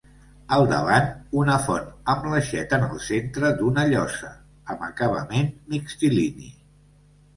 Al 0.55 0.63
davant 0.69 1.09
una 1.41 1.57
font 1.65 1.91
amb 2.15 2.25
l'aixeta 2.31 2.79
en 2.81 2.87
el 2.87 3.03
centre 3.09 3.53
d'una 3.59 3.85
llosa, 3.93 4.33
amb 4.75 4.87
acabament 4.91 5.53
mixtilini. 5.77 6.51